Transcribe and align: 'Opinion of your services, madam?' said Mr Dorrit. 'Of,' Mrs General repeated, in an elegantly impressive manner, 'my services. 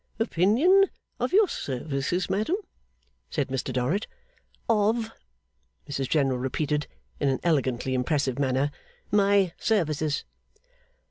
'Opinion 0.17 0.85
of 1.19 1.31
your 1.31 1.47
services, 1.47 2.27
madam?' 2.27 2.55
said 3.29 3.49
Mr 3.49 3.71
Dorrit. 3.71 4.07
'Of,' 4.67 5.11
Mrs 5.87 6.09
General 6.09 6.39
repeated, 6.39 6.87
in 7.19 7.29
an 7.29 7.39
elegantly 7.43 7.93
impressive 7.93 8.39
manner, 8.39 8.71
'my 9.11 9.53
services. 9.59 10.25